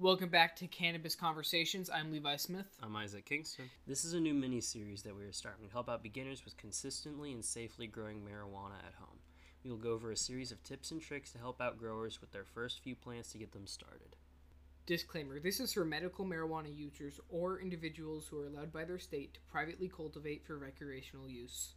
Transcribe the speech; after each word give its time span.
Welcome 0.00 0.30
back 0.30 0.56
to 0.56 0.66
Cannabis 0.66 1.14
Conversations. 1.14 1.90
I'm 1.90 2.10
Levi 2.10 2.36
Smith. 2.36 2.64
I'm 2.82 2.96
Isaac 2.96 3.26
Kingston. 3.26 3.68
This 3.86 4.06
is 4.06 4.14
a 4.14 4.18
new 4.18 4.32
mini 4.32 4.62
series 4.62 5.02
that 5.02 5.14
we 5.14 5.24
are 5.24 5.32
starting 5.32 5.66
to 5.66 5.70
help 5.70 5.90
out 5.90 6.02
beginners 6.02 6.42
with 6.42 6.56
consistently 6.56 7.34
and 7.34 7.44
safely 7.44 7.86
growing 7.86 8.22
marijuana 8.22 8.78
at 8.78 8.94
home. 8.98 9.18
We 9.62 9.70
will 9.70 9.76
go 9.76 9.90
over 9.90 10.10
a 10.10 10.16
series 10.16 10.52
of 10.52 10.62
tips 10.62 10.90
and 10.90 11.02
tricks 11.02 11.32
to 11.32 11.38
help 11.38 11.60
out 11.60 11.76
growers 11.76 12.18
with 12.18 12.32
their 12.32 12.46
first 12.46 12.82
few 12.82 12.96
plants 12.96 13.32
to 13.32 13.38
get 13.38 13.52
them 13.52 13.66
started. 13.66 14.16
Disclaimer 14.86 15.38
This 15.38 15.60
is 15.60 15.74
for 15.74 15.84
medical 15.84 16.24
marijuana 16.24 16.74
users 16.74 17.20
or 17.28 17.60
individuals 17.60 18.26
who 18.26 18.40
are 18.40 18.46
allowed 18.46 18.72
by 18.72 18.86
their 18.86 18.98
state 18.98 19.34
to 19.34 19.40
privately 19.52 19.92
cultivate 19.94 20.46
for 20.46 20.56
recreational 20.56 21.28
use. 21.28 21.74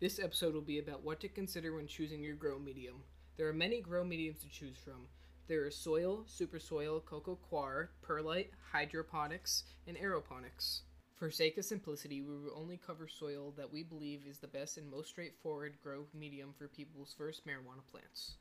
This 0.00 0.18
episode 0.18 0.54
will 0.54 0.62
be 0.62 0.80
about 0.80 1.04
what 1.04 1.20
to 1.20 1.28
consider 1.28 1.76
when 1.76 1.86
choosing 1.86 2.24
your 2.24 2.34
grow 2.34 2.58
medium. 2.58 3.04
There 3.36 3.46
are 3.46 3.52
many 3.52 3.80
grow 3.80 4.02
mediums 4.02 4.40
to 4.40 4.48
choose 4.48 4.78
from. 4.84 5.06
There 5.48 5.66
is 5.66 5.76
soil, 5.76 6.24
super 6.26 6.58
soil, 6.58 7.00
coco 7.00 7.38
coir, 7.48 7.90
perlite, 8.02 8.50
hydroponics, 8.72 9.62
and 9.86 9.96
aeroponics. 9.96 10.80
For 11.14 11.30
sake 11.30 11.56
of 11.56 11.64
simplicity, 11.64 12.20
we 12.20 12.36
will 12.36 12.52
only 12.56 12.80
cover 12.84 13.06
soil 13.06 13.54
that 13.56 13.72
we 13.72 13.84
believe 13.84 14.22
is 14.28 14.38
the 14.38 14.48
best 14.48 14.76
and 14.76 14.90
most 14.90 15.08
straightforward 15.08 15.76
grow 15.80 16.06
medium 16.12 16.52
for 16.58 16.66
people's 16.66 17.14
first 17.16 17.46
marijuana 17.46 17.86
plants. 17.88 18.34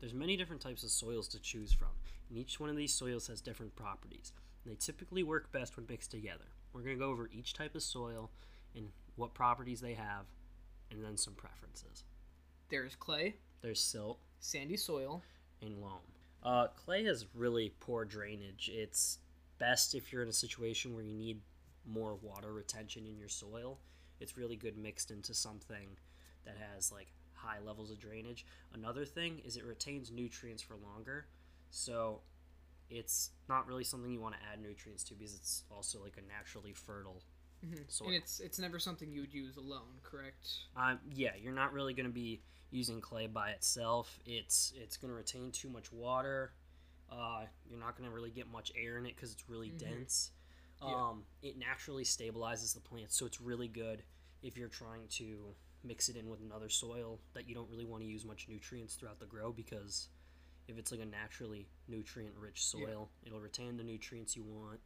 There's 0.00 0.14
many 0.14 0.36
different 0.38 0.62
types 0.62 0.82
of 0.82 0.90
soils 0.90 1.28
to 1.28 1.40
choose 1.40 1.74
from, 1.74 1.92
and 2.30 2.38
each 2.38 2.58
one 2.58 2.70
of 2.70 2.76
these 2.76 2.94
soils 2.94 3.26
has 3.26 3.42
different 3.42 3.76
properties. 3.76 4.32
And 4.64 4.72
they 4.72 4.76
typically 4.76 5.22
work 5.24 5.52
best 5.52 5.76
when 5.76 5.86
mixed 5.88 6.10
together. 6.10 6.46
We're 6.72 6.82
going 6.82 6.96
to 6.96 7.04
go 7.04 7.10
over 7.10 7.28
each 7.30 7.52
type 7.52 7.74
of 7.74 7.82
soil 7.82 8.30
and 8.74 8.88
what 9.16 9.34
properties 9.34 9.82
they 9.82 9.94
have, 9.94 10.24
and 10.90 11.04
then 11.04 11.18
some 11.18 11.34
preferences. 11.34 12.04
There 12.70 12.86
is 12.86 12.94
clay, 12.94 13.36
There's 13.60 13.80
silt, 13.80 14.18
sandy 14.40 14.76
soil, 14.76 15.22
and 15.62 15.80
loam. 15.80 16.00
Uh, 16.42 16.68
clay 16.68 17.04
has 17.04 17.26
really 17.34 17.74
poor 17.80 18.04
drainage. 18.04 18.70
It's 18.72 19.18
best 19.58 19.94
if 19.94 20.12
you're 20.12 20.22
in 20.22 20.28
a 20.28 20.32
situation 20.32 20.94
where 20.94 21.04
you 21.04 21.14
need 21.14 21.40
more 21.86 22.16
water 22.16 22.52
retention 22.52 23.06
in 23.06 23.18
your 23.18 23.28
soil. 23.28 23.78
It's 24.20 24.36
really 24.36 24.56
good 24.56 24.76
mixed 24.76 25.10
into 25.10 25.34
something 25.34 25.88
that 26.44 26.56
has 26.74 26.92
like 26.92 27.08
high 27.34 27.58
levels 27.64 27.90
of 27.90 27.98
drainage. 27.98 28.46
Another 28.74 29.04
thing 29.04 29.40
is 29.44 29.56
it 29.56 29.64
retains 29.64 30.10
nutrients 30.10 30.62
for 30.62 30.76
longer. 30.76 31.26
So 31.70 32.20
it's 32.90 33.30
not 33.48 33.66
really 33.66 33.84
something 33.84 34.10
you 34.10 34.20
want 34.20 34.34
to 34.34 34.40
add 34.52 34.60
nutrients 34.60 35.04
to 35.04 35.14
because 35.14 35.34
it's 35.34 35.64
also 35.70 36.02
like 36.02 36.16
a 36.16 36.32
naturally 36.32 36.72
fertile 36.72 37.22
soil. 37.88 38.08
and 38.08 38.16
it's 38.16 38.40
it's 38.40 38.58
never 38.58 38.78
something 38.78 39.10
you 39.10 39.20
would 39.20 39.34
use 39.34 39.56
alone, 39.56 40.00
correct? 40.02 40.48
Um, 40.76 40.98
yeah, 41.14 41.32
you're 41.40 41.52
not 41.52 41.72
really 41.72 41.94
going 41.94 42.06
to 42.06 42.12
be 42.12 42.42
using 42.70 43.00
clay 43.00 43.26
by 43.26 43.50
itself. 43.50 44.18
It's 44.26 44.72
it's 44.76 44.96
going 44.96 45.10
to 45.10 45.16
retain 45.16 45.50
too 45.52 45.68
much 45.68 45.92
water. 45.92 46.52
Uh, 47.10 47.44
you're 47.68 47.78
not 47.78 47.96
going 47.96 48.08
to 48.08 48.14
really 48.14 48.30
get 48.30 48.50
much 48.50 48.72
air 48.76 48.98
in 48.98 49.06
it 49.06 49.14
because 49.14 49.32
it's 49.32 49.48
really 49.48 49.70
dense. 49.70 50.32
Yeah. 50.82 50.92
Um, 50.92 51.24
It 51.42 51.56
naturally 51.56 52.04
stabilizes 52.04 52.74
the 52.74 52.80
plant, 52.80 53.12
so 53.12 53.26
it's 53.26 53.40
really 53.40 53.68
good 53.68 54.02
if 54.42 54.56
you're 54.56 54.68
trying 54.68 55.06
to 55.10 55.54
mix 55.84 56.08
it 56.08 56.16
in 56.16 56.28
with 56.28 56.40
another 56.40 56.68
soil 56.68 57.20
that 57.34 57.48
you 57.48 57.54
don't 57.54 57.70
really 57.70 57.84
want 57.84 58.02
to 58.02 58.08
use 58.08 58.24
much 58.24 58.46
nutrients 58.48 58.94
throughout 58.96 59.20
the 59.20 59.26
grow 59.26 59.52
because 59.52 60.08
if 60.68 60.76
it's 60.78 60.90
like 60.90 61.00
a 61.00 61.06
naturally 61.06 61.68
nutrient 61.88 62.34
rich 62.36 62.64
soil, 62.66 63.08
it'll 63.24 63.40
retain 63.40 63.76
the 63.76 63.84
nutrients 63.84 64.36
you 64.36 64.42
want. 64.42 64.80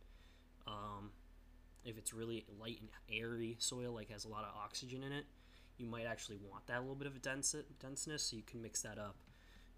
Um, 0.67 1.11
if 1.85 1.97
it's 1.99 2.13
really 2.13 2.45
light 2.61 2.79
and 2.81 2.91
airy 3.11 3.57
soil, 3.59 3.93
like 3.93 4.11
has 4.11 4.25
a 4.25 4.29
lot 4.29 4.45
of 4.45 4.51
oxygen 4.57 5.03
in 5.03 5.13
it, 5.13 5.25
you 5.79 5.87
might 5.87 6.05
actually 6.05 6.37
want 6.37 6.67
that 6.67 6.81
little 6.81 6.95
bit 6.95 7.07
of 7.07 7.17
a 7.17 7.19
dense 7.19 7.55
denseness. 7.81 8.23
So 8.23 8.37
you 8.37 8.43
can 8.43 8.61
mix 8.61 8.83
that 8.83 8.99
up, 8.99 9.17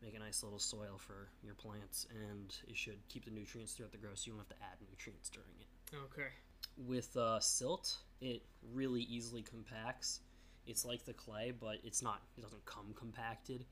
make 0.03 0.14
a 0.17 0.19
nice 0.19 0.42
little 0.42 0.58
soil 0.58 0.98
for 0.98 1.28
your 1.42 1.55
plants, 1.55 2.06
and 2.11 2.55
it 2.67 2.77
should 2.77 2.98
keep 3.08 3.25
the 3.25 3.30
nutrients 3.30 3.73
throughout 3.73 3.92
the 3.92 3.98
grow, 3.98 4.11
so 4.14 4.27
you 4.27 4.33
don't 4.33 4.41
have 4.41 4.48
to 4.48 4.62
add 4.62 4.78
nutrients 4.89 5.28
during 5.30 5.55
it. 5.61 5.97
Okay. 6.12 6.28
With 6.77 7.17
uh, 7.17 7.39
silt, 7.41 7.98
it 8.20 8.42
really 8.73 9.03
easily 9.03 9.42
compacts. 9.42 10.20
It's 10.67 10.85
like 10.85 11.05
the 11.05 11.12
clay, 11.12 11.52
but 11.58 11.77
it's 11.85 12.02
not. 12.02 12.23
It 12.36 12.42
doesn't 12.42 12.64
come 12.64 12.95
compacted. 12.95 13.64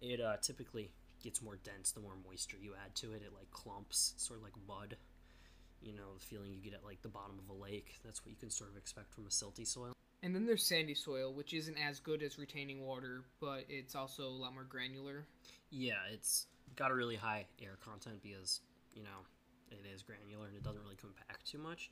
It 0.00 0.20
uh, 0.20 0.36
typically 0.40 0.90
gets 1.22 1.42
more 1.42 1.56
dense 1.64 1.90
the 1.90 2.00
more 2.00 2.12
moisture 2.28 2.58
you 2.60 2.74
add 2.84 2.94
to 2.96 3.12
it. 3.12 3.22
It 3.24 3.32
like 3.34 3.50
clumps, 3.50 4.14
sort 4.18 4.38
of 4.38 4.44
like 4.44 4.52
mud. 4.68 4.96
You 5.84 5.92
know, 5.92 6.14
the 6.18 6.24
feeling 6.24 6.52
you 6.52 6.60
get 6.60 6.72
at 6.72 6.84
like 6.84 7.02
the 7.02 7.08
bottom 7.08 7.38
of 7.38 7.54
a 7.54 7.62
lake. 7.62 8.00
That's 8.04 8.24
what 8.24 8.30
you 8.30 8.36
can 8.36 8.50
sort 8.50 8.70
of 8.70 8.76
expect 8.76 9.12
from 9.12 9.26
a 9.26 9.28
silty 9.28 9.66
soil. 9.66 9.92
And 10.22 10.34
then 10.34 10.46
there's 10.46 10.64
sandy 10.64 10.94
soil, 10.94 11.34
which 11.34 11.52
isn't 11.52 11.76
as 11.76 12.00
good 12.00 12.22
as 12.22 12.38
retaining 12.38 12.80
water, 12.80 13.24
but 13.40 13.66
it's 13.68 13.94
also 13.94 14.22
a 14.22 14.28
lot 14.28 14.54
more 14.54 14.64
granular. 14.64 15.26
Yeah, 15.70 16.00
it's 16.10 16.46
got 16.76 16.90
a 16.90 16.94
really 16.94 17.16
high 17.16 17.44
air 17.62 17.76
content 17.84 18.22
because, 18.22 18.62
you 18.94 19.02
know, 19.02 19.26
it 19.70 19.86
is 19.94 20.02
granular 20.02 20.46
and 20.46 20.56
it 20.56 20.62
doesn't 20.62 20.82
really 20.82 20.96
compact 20.96 21.46
too 21.46 21.58
much, 21.58 21.90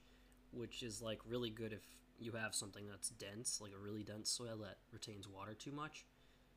which 0.51 0.83
is 0.83 1.03
like 1.03 1.21
really 1.29 1.51
good 1.51 1.75
if 1.75 1.83
you 2.19 2.33
have 2.33 2.55
something 2.55 2.87
that's 2.89 3.11
dense, 3.11 3.61
like 3.61 3.73
a 3.79 3.79
really 3.79 4.03
dense 4.03 4.31
soil 4.31 4.57
that 4.63 4.79
retains 4.93 5.29
water 5.29 5.53
too 5.53 5.73
much. 5.73 6.07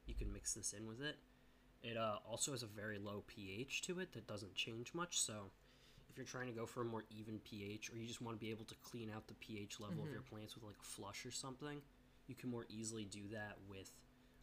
You 0.06 0.14
can 0.14 0.32
mix 0.32 0.54
this 0.54 0.72
in 0.72 0.88
with 0.88 1.02
it. 1.02 1.18
It 1.84 1.98
uh, 1.98 2.18
also 2.30 2.52
has 2.52 2.64
a 2.64 2.68
very 2.68 2.98
low 2.98 3.24
pH 3.28 3.82
to 3.84 4.00
it 4.00 4.14
that 4.14 4.28
doesn't 4.28 4.56
change 4.56 4.94
much, 4.94 5.20
so 5.20 5.52
if 6.16 6.20
you're 6.20 6.26
trying 6.26 6.48
to 6.48 6.58
go 6.58 6.66
for 6.66 6.82
a 6.82 6.86
more 6.86 7.04
even 7.10 7.40
pH 7.40 7.92
or 7.92 7.98
you 7.98 8.08
just 8.08 8.22
want 8.22 8.40
to 8.40 8.40
be 8.40 8.50
able 8.50 8.64
to 8.64 8.76
clean 8.76 9.12
out 9.14 9.28
the 9.28 9.34
pH 9.36 9.82
level 9.82 10.02
of 10.02 10.10
your 10.10 10.22
plants 10.22 10.56
with 10.56 10.64
like 10.64 10.82
flush 10.82 11.26
or 11.26 11.32
something, 11.32 11.82
you 12.28 12.36
can 12.36 12.50
more 12.50 12.66
easily 12.70 13.04
do 13.04 13.20
that 13.34 13.58
with 13.70 13.92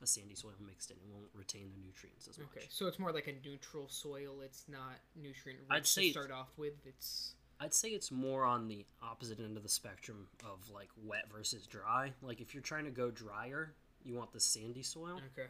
a 0.03 0.07
sandy 0.07 0.35
soil 0.35 0.53
mixed 0.67 0.91
in. 0.91 0.99
It 0.99 1.07
won't 1.11 1.31
retain 1.35 1.71
the 1.73 1.81
nutrients 1.83 2.29
as 2.29 2.39
much. 2.39 2.49
Okay, 2.55 2.67
so 2.69 2.89
it's 2.89 2.99
more 2.99 3.11
like 3.11 3.27
a 3.27 3.49
neutral 3.49 3.89
soil. 3.89 4.43
It's 4.45 4.65
not 4.69 5.01
nutrient 5.17 5.61
rich 5.61 5.71
I'd 5.71 5.87
say 5.87 6.09
to 6.09 6.11
start 6.11 6.31
off 6.31 6.51
with. 6.59 6.75
It's 6.85 7.37
I'd 7.59 7.73
say 7.73 7.89
it's 7.89 8.11
more 8.11 8.45
on 8.45 8.69
the 8.69 8.85
opposite 9.03 9.41
end 9.41 9.57
of 9.57 9.63
the 9.63 9.69
spectrum 9.71 10.27
of 10.45 10.69
like 10.69 10.91
wet 11.03 11.25
versus 11.35 11.67
dry. 11.67 12.13
Like 12.21 12.43
if 12.43 12.53
you're 12.53 12.63
trying 12.63 12.85
to 12.85 12.91
go 12.91 13.11
drier, 13.11 13.73
you 14.05 14.15
want 14.15 14.33
the 14.35 14.41
sandy 14.41 14.83
soil. 14.83 15.23
okay. 15.33 15.49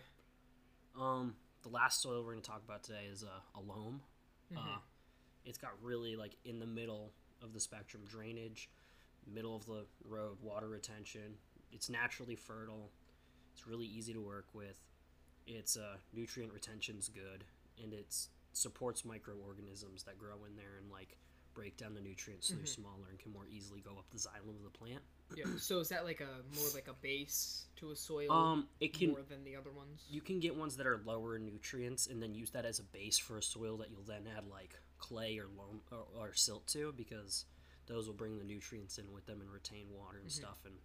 Um, 0.96 1.34
the 1.62 1.70
last 1.70 2.00
soil 2.00 2.22
we're 2.22 2.32
going 2.32 2.42
to 2.42 2.48
talk 2.48 2.62
about 2.64 2.84
today 2.84 3.08
is 3.10 3.24
uh, 3.24 3.58
a 3.58 3.60
loam. 3.60 4.02
Uh, 4.54 4.76
it's 5.44 5.58
got 5.58 5.70
really 5.82 6.16
like 6.16 6.36
in 6.44 6.58
the 6.60 6.66
middle 6.66 7.12
of 7.42 7.52
the 7.52 7.60
spectrum 7.60 8.02
drainage, 8.08 8.70
middle 9.32 9.56
of 9.56 9.66
the 9.66 9.84
road 10.08 10.36
water 10.42 10.68
retention. 10.68 11.34
It's 11.72 11.88
naturally 11.88 12.36
fertile. 12.36 12.90
It's 13.54 13.66
really 13.66 13.86
easy 13.86 14.12
to 14.12 14.20
work 14.20 14.46
with. 14.54 14.76
Its 15.46 15.76
uh, 15.76 15.96
nutrient 16.14 16.52
retention's 16.52 17.08
good, 17.08 17.44
and 17.82 17.92
it 17.92 18.14
supports 18.52 19.04
microorganisms 19.04 20.04
that 20.04 20.18
grow 20.18 20.44
in 20.46 20.56
there 20.56 20.76
and 20.80 20.90
like 20.90 21.16
break 21.54 21.76
down 21.76 21.94
the 21.94 22.00
nutrients 22.00 22.48
so 22.48 22.54
they're 22.54 22.66
smaller 22.66 23.08
and 23.10 23.18
can 23.18 23.32
more 23.32 23.46
easily 23.50 23.80
go 23.80 23.90
up 23.90 24.06
the 24.10 24.18
xylem 24.18 24.56
of 24.56 24.62
the 24.62 24.70
plant. 24.70 25.02
Yeah. 25.34 25.44
So 25.58 25.80
is 25.80 25.88
that 25.88 26.04
like 26.04 26.20
a 26.20 26.56
more 26.56 26.68
like 26.74 26.88
a 26.88 26.94
base 26.94 27.66
to 27.76 27.90
a 27.90 27.96
soil 27.96 28.30
Um, 28.30 28.68
it 28.80 28.92
can 28.92 29.10
more 29.10 29.22
than 29.28 29.44
the 29.44 29.56
other 29.56 29.70
ones? 29.70 30.04
You 30.10 30.20
can 30.20 30.40
get 30.40 30.56
ones 30.56 30.76
that 30.76 30.86
are 30.86 31.00
lower 31.04 31.36
in 31.36 31.44
nutrients 31.44 32.06
and 32.06 32.22
then 32.22 32.34
use 32.34 32.50
that 32.50 32.64
as 32.64 32.78
a 32.78 32.84
base 32.84 33.18
for 33.18 33.38
a 33.38 33.42
soil 33.42 33.78
that 33.78 33.90
you'll 33.90 34.02
then 34.02 34.26
add 34.36 34.44
like 34.50 34.78
clay 35.02 35.38
or 35.38 35.46
loam 35.58 35.80
or, 35.90 36.06
or 36.18 36.32
silt 36.32 36.66
to 36.68 36.94
because 36.96 37.44
those 37.86 38.06
will 38.06 38.14
bring 38.14 38.38
the 38.38 38.44
nutrients 38.44 38.96
in 38.98 39.12
with 39.12 39.26
them 39.26 39.40
and 39.40 39.50
retain 39.50 39.86
water 39.92 40.18
and 40.18 40.28
mm-hmm. 40.28 40.40
stuff. 40.40 40.58
And 40.64 40.76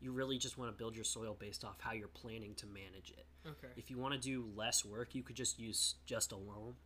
you 0.00 0.12
really 0.12 0.38
just 0.38 0.56
want 0.56 0.72
to 0.72 0.76
build 0.76 0.94
your 0.94 1.04
soil 1.04 1.36
based 1.38 1.64
off 1.64 1.76
how 1.80 1.92
you're 1.92 2.08
planning 2.08 2.54
to 2.56 2.66
manage 2.66 3.10
it. 3.10 3.26
Okay. 3.46 3.72
If 3.76 3.90
you 3.90 3.98
want 3.98 4.14
to 4.14 4.20
do 4.20 4.46
less 4.56 4.84
work, 4.84 5.14
you 5.14 5.22
could 5.22 5.36
just 5.36 5.58
use 5.58 5.96
just 6.06 6.32
a 6.32 6.36
loam, 6.36 6.76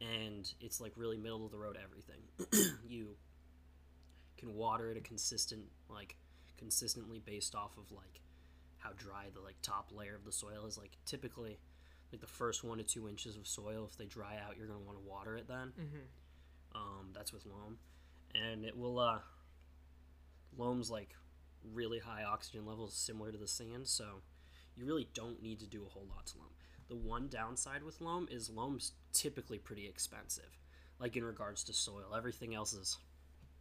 and 0.00 0.52
it's 0.60 0.80
like 0.80 0.92
really 0.96 1.16
middle 1.16 1.44
of 1.44 1.50
the 1.50 1.58
road 1.58 1.76
everything. 1.82 2.78
you 2.88 3.16
can 4.36 4.54
water 4.54 4.90
it 4.90 4.96
a 4.96 5.00
consistent 5.00 5.62
like 5.88 6.16
consistently 6.56 7.20
based 7.24 7.54
off 7.54 7.76
of 7.76 7.90
like 7.92 8.20
how 8.78 8.90
dry 8.96 9.26
the 9.34 9.40
like 9.40 9.56
top 9.62 9.90
layer 9.92 10.14
of 10.14 10.24
the 10.24 10.32
soil 10.32 10.66
is. 10.66 10.78
Like 10.78 10.92
typically, 11.06 11.58
like 12.12 12.20
the 12.20 12.26
first 12.26 12.62
one 12.62 12.78
to 12.78 12.84
two 12.84 13.08
inches 13.08 13.36
of 13.36 13.46
soil, 13.46 13.88
if 13.90 13.96
they 13.96 14.04
dry 14.04 14.36
out, 14.46 14.56
you're 14.56 14.66
gonna 14.66 14.78
want 14.78 14.98
to 14.98 15.08
water 15.08 15.36
it 15.36 15.48
then. 15.48 15.72
Mm-hmm. 15.80 16.74
Um, 16.74 17.08
that's 17.14 17.32
with 17.32 17.46
loam, 17.46 17.78
and 18.34 18.64
it 18.64 18.76
will. 18.76 18.98
Uh, 18.98 19.18
loam's 20.56 20.90
like 20.90 21.10
really 21.72 21.98
high 21.98 22.24
oxygen 22.24 22.66
levels, 22.66 22.94
similar 22.94 23.32
to 23.32 23.38
the 23.38 23.48
sand, 23.48 23.86
so 23.86 24.04
you 24.76 24.84
really 24.84 25.08
don't 25.14 25.42
need 25.42 25.60
to 25.60 25.66
do 25.66 25.84
a 25.86 25.88
whole 25.88 26.06
lot 26.08 26.26
to 26.26 26.38
loam. 26.38 26.48
The 26.88 26.96
one 26.96 27.28
downside 27.28 27.82
with 27.82 28.00
loam 28.00 28.28
is 28.30 28.50
loam's 28.50 28.92
typically 29.12 29.58
pretty 29.58 29.88
expensive, 29.88 30.58
like 30.98 31.16
in 31.16 31.24
regards 31.24 31.64
to 31.64 31.72
soil. 31.72 32.14
Everything 32.16 32.54
else 32.54 32.72
is 32.72 32.98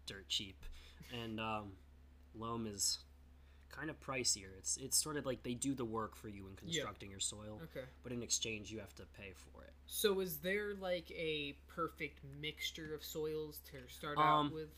dirt 0.05 0.27
cheap, 0.27 0.65
and 1.23 1.39
um, 1.39 1.73
loam 2.35 2.67
is 2.67 2.99
kind 3.71 3.89
of 3.89 3.99
pricier. 3.99 4.57
It's 4.57 4.77
it's 4.77 5.01
sort 5.01 5.17
of 5.17 5.25
like 5.25 5.43
they 5.43 5.53
do 5.53 5.73
the 5.73 5.85
work 5.85 6.15
for 6.15 6.27
you 6.29 6.47
in 6.47 6.55
constructing 6.55 7.09
your 7.09 7.19
soil, 7.19 7.59
Okay. 7.63 7.85
but 8.03 8.11
in 8.11 8.21
exchange 8.23 8.71
you 8.71 8.79
have 8.79 8.93
to 8.95 9.03
pay 9.17 9.33
for 9.35 9.63
it. 9.63 9.73
So 9.85 10.19
is 10.19 10.37
there 10.37 10.73
like 10.75 11.09
a 11.11 11.57
perfect 11.67 12.19
mixture 12.39 12.93
of 12.93 13.03
soils 13.03 13.59
to 13.71 13.77
start 13.93 14.17
Um, 14.17 14.47
out 14.47 14.53
with? 14.53 14.69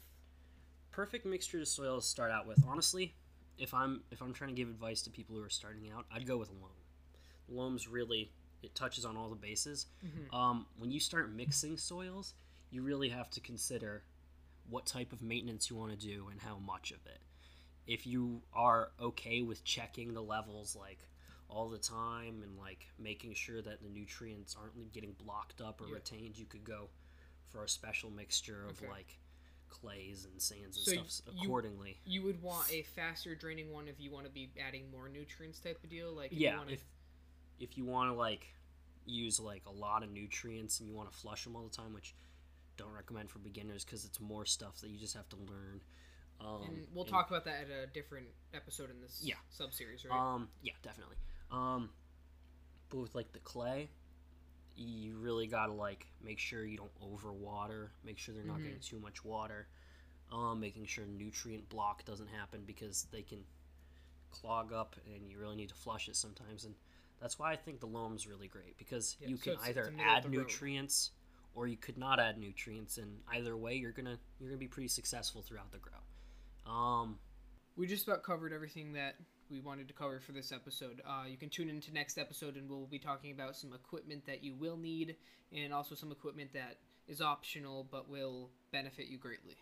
perfect 0.91 1.25
mixture 1.25 1.59
of 1.59 1.67
soils 1.67 2.05
to 2.05 2.09
start 2.09 2.31
out 2.31 2.47
with. 2.47 2.63
Honestly, 2.67 3.15
if 3.57 3.73
I'm 3.73 4.03
if 4.11 4.21
I'm 4.21 4.33
trying 4.33 4.49
to 4.49 4.55
give 4.55 4.69
advice 4.69 5.01
to 5.03 5.09
people 5.09 5.35
who 5.35 5.43
are 5.43 5.49
starting 5.49 5.89
out, 5.91 6.05
I'd 6.11 6.25
go 6.25 6.37
with 6.37 6.49
loam. 6.49 6.71
Loam's 7.49 7.87
really 7.87 8.31
it 8.61 8.73
touches 8.75 9.03
on 9.03 9.17
all 9.17 9.29
the 9.29 9.35
bases. 9.35 9.87
Um, 10.31 10.65
when 10.77 10.89
you 10.89 10.99
start 11.01 11.29
mixing 11.33 11.77
soils, 11.77 12.33
you 12.71 12.81
really 12.81 13.09
have 13.09 13.29
to 13.31 13.41
consider 13.41 14.03
what 14.69 14.85
type 14.85 15.11
of 15.11 15.21
maintenance 15.21 15.69
you 15.69 15.75
want 15.75 15.91
to 15.91 15.97
do 15.97 16.29
and 16.31 16.39
how 16.39 16.57
much 16.59 16.91
of 16.91 17.05
it. 17.05 17.19
If 17.87 18.07
you 18.07 18.41
are 18.53 18.91
okay 19.01 19.41
with 19.41 19.63
checking 19.63 20.13
the 20.13 20.21
levels 20.23 20.75
like 20.75 20.99
all 21.49 21.69
the 21.69 21.77
time 21.77 22.41
and 22.41 22.57
like 22.57 22.87
making 22.97 23.33
sure 23.33 23.61
that 23.61 23.81
the 23.83 23.89
nutrients 23.89 24.55
aren't 24.59 24.91
getting 24.93 25.13
blocked 25.13 25.61
up 25.61 25.81
or 25.81 25.87
Yeah. 25.87 25.95
retained, 25.95 26.37
you 26.37 26.45
could 26.45 26.63
go 26.63 26.89
for 27.49 27.63
a 27.63 27.69
special 27.69 28.09
mixture 28.09 28.65
of 28.65 28.77
Okay. 28.81 28.89
like 28.89 29.19
clays 29.69 30.25
and 30.25 30.41
sands 30.41 30.77
and 30.77 30.85
So 30.85 31.03
stuff 31.07 31.33
you- 31.35 31.43
accordingly. 31.43 31.99
You 32.05 32.21
would 32.23 32.41
want 32.41 32.71
a 32.71 32.83
faster 32.83 33.35
draining 33.35 33.71
one 33.71 33.87
if 33.87 33.99
you 33.99 34.11
want 34.11 34.25
to 34.25 34.31
be 34.31 34.49
adding 34.59 34.89
more 34.91 35.09
nutrients 35.09 35.59
type 35.59 35.83
of 35.83 35.89
deal. 35.89 36.13
Like 36.13 36.31
if 36.31 36.37
yeah, 36.37 36.51
you 36.53 36.57
wanna, 36.59 36.71
if 36.71 36.85
if 37.59 37.77
you 37.77 37.85
want 37.85 38.09
to 38.09 38.13
like 38.13 38.47
use 39.05 39.39
like 39.39 39.65
a 39.65 39.71
lot 39.71 40.01
of 40.03 40.09
nutrients 40.11 40.79
and 40.79 40.87
you 40.87 40.95
want 40.95 41.11
to 41.11 41.17
flush 41.17 41.43
them 41.43 41.55
all 41.55 41.63
the 41.67 41.75
time, 41.75 41.93
which 41.93 42.15
don't 42.77 42.91
recommend 42.93 43.29
for 43.29 43.39
beginners 43.39 43.83
because 43.83 44.05
it's 44.05 44.19
more 44.19 44.45
stuff 44.45 44.79
that 44.81 44.89
you 44.89 44.97
just 44.97 45.13
have 45.15 45.27
to 45.29 45.35
learn. 45.35 45.81
Um, 46.39 46.63
and 46.63 46.87
we'll 46.93 47.03
and- 47.05 47.11
talk 47.11 47.29
about 47.29 47.45
that 47.45 47.69
at 47.69 47.69
a 47.69 47.87
different 47.87 48.27
episode 48.53 48.89
in 48.89 48.99
this 49.01 49.21
Yeah. 49.23 49.35
sub 49.49 49.73
series, 49.73 50.03
right? 50.05 50.17
Um, 50.17 50.49
yeah, 50.61 50.73
definitely. 50.81 51.15
Um, 51.51 51.89
but 52.89 52.97
with 52.99 53.15
like 53.15 53.31
the 53.33 53.39
clay, 53.39 53.89
you 54.75 55.17
really 55.19 55.47
gotta 55.47 55.71
like 55.73 56.07
make 56.21 56.39
sure 56.39 56.65
you 56.65 56.77
don't 56.77 56.93
overwater. 56.99 57.91
Make 58.03 58.17
sure 58.17 58.33
they're 58.33 58.43
not 58.43 58.59
Mhm. 58.59 58.63
getting 58.63 58.79
too 58.79 58.99
much 58.99 59.23
water. 59.23 59.67
Um, 60.31 60.59
making 60.59 60.85
sure 60.87 61.05
nutrient 61.05 61.69
block 61.69 62.03
doesn't 62.05 62.27
happen 62.27 62.65
because 62.65 63.03
they 63.11 63.21
can 63.21 63.45
clog 64.31 64.73
up, 64.73 64.95
and 65.05 65.29
you 65.29 65.37
really 65.37 65.55
need 65.55 65.69
to 65.69 65.75
flush 65.75 66.09
it 66.09 66.15
sometimes. 66.15 66.65
And 66.65 66.75
that's 67.19 67.37
why 67.37 67.51
I 67.51 67.55
think 67.55 67.79
the 67.81 67.87
loam's 67.87 68.25
really 68.25 68.47
great 68.47 68.75
because 68.77 69.15
Yeah, 69.19 69.27
you 69.27 69.37
can 69.37 69.53
it's 69.53 69.63
either 69.63 69.91
the 69.91 70.01
add 70.01 70.23
the 70.23 70.29
road. 70.29 70.37
nutrients 70.47 71.11
or 71.53 71.67
you 71.67 71.77
could 71.77 71.97
not 71.99 72.19
add 72.19 72.39
nutrients, 72.39 72.97
and 72.97 73.21
either 73.27 73.55
way, 73.55 73.75
you're 73.75 73.91
gonna 73.91 74.19
you're 74.39 74.49
gonna 74.49 74.57
be 74.57 74.67
pretty 74.67 74.87
successful 74.87 75.43
throughout 75.43 75.71
the 75.71 75.77
grow. 75.77 75.99
Um, 76.67 77.17
we 77.75 77.87
just 77.87 78.07
about 78.07 78.23
covered 78.23 78.53
everything 78.53 78.93
that 78.93 79.15
we 79.49 79.59
wanted 79.59 79.87
to 79.87 79.93
cover 79.93 80.19
for 80.19 80.31
this 80.31 80.51
episode. 80.51 81.01
Uh, 81.07 81.25
you 81.27 81.37
can 81.37 81.49
tune 81.49 81.69
into 81.69 81.93
next 81.93 82.17
episode, 82.17 82.55
and 82.55 82.69
we'll 82.69 82.87
be 82.87 82.99
talking 82.99 83.31
about 83.31 83.55
some 83.55 83.73
equipment 83.73 84.25
that 84.25 84.43
you 84.43 84.53
will 84.55 84.77
need, 84.77 85.15
and 85.55 85.73
also 85.73 85.95
some 85.95 86.11
equipment 86.11 86.51
that 86.53 86.77
is 87.07 87.21
optional 87.21 87.85
but 87.91 88.09
will 88.09 88.49
benefit 88.71 89.07
you 89.07 89.17
greatly. 89.17 89.55